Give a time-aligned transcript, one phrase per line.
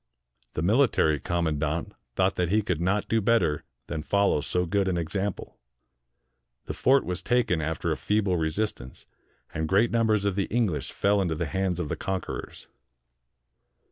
[0.55, 4.87] The military com mandant thought that he could not do better than follow so good
[4.87, 5.59] an example.
[6.65, 9.05] The fort was taken after a feeble resistance;
[9.53, 12.67] and great numbers of the English fell into the hands of the conquerors.